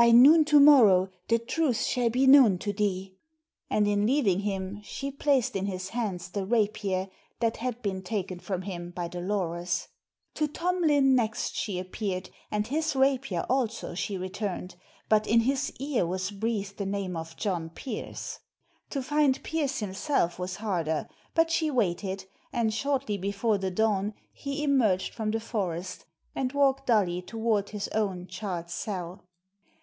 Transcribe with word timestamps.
"By 0.00 0.12
noon 0.12 0.44
to 0.44 0.60
morrow 0.60 1.08
the 1.26 1.40
truth 1.40 1.82
shall 1.82 2.08
be 2.08 2.24
shown 2.32 2.58
to 2.58 2.72
thee." 2.72 3.16
And 3.68 3.88
in 3.88 4.06
leaving 4.06 4.38
him 4.38 4.80
she 4.84 5.10
placed 5.10 5.56
in 5.56 5.66
his 5.66 5.88
hands 5.88 6.28
the 6.28 6.46
rapier 6.46 7.08
that 7.40 7.56
had 7.56 7.82
been 7.82 8.02
taken 8.04 8.38
from 8.38 8.62
him 8.62 8.92
by 8.92 9.08
Dolores. 9.08 9.88
To 10.34 10.46
Tomlin 10.46 11.16
next 11.16 11.56
she 11.56 11.80
appeared, 11.80 12.30
and 12.48 12.68
his 12.68 12.94
rapier 12.94 13.40
also 13.50 13.94
she 13.96 14.16
returned; 14.16 14.76
but 15.08 15.26
in 15.26 15.40
his 15.40 15.72
ear 15.80 16.06
was 16.06 16.30
breathed 16.30 16.76
the 16.76 16.86
name 16.86 17.16
of 17.16 17.36
John 17.36 17.68
Pearse. 17.68 18.38
To 18.90 19.02
find 19.02 19.42
Pearse 19.42 19.80
himself 19.80 20.38
was 20.38 20.54
harder; 20.62 21.08
but 21.34 21.50
she 21.50 21.72
waited, 21.72 22.24
and 22.52 22.72
shortly 22.72 23.18
before 23.18 23.58
the 23.58 23.72
dawn 23.72 24.14
he 24.32 24.62
emerged 24.62 25.12
from 25.12 25.32
the 25.32 25.40
forest 25.40 26.04
and 26.36 26.52
walked 26.52 26.86
dully 26.86 27.20
toward 27.20 27.70
his 27.70 27.88
own 27.88 28.28
charred 28.28 28.70
cell. 28.70 29.24